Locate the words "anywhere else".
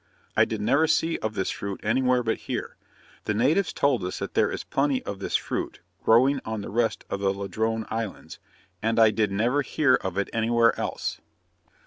10.33-11.21